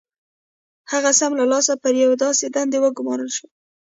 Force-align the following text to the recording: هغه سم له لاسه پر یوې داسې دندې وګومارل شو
هغه 0.91 1.11
سم 1.19 1.31
له 1.39 1.45
لاسه 1.51 1.73
پر 1.83 1.93
یوې 2.03 2.17
داسې 2.25 2.45
دندې 2.55 2.77
وګومارل 2.81 3.29
شو 3.37 3.47